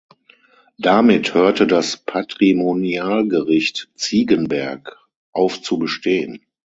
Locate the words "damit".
0.79-1.35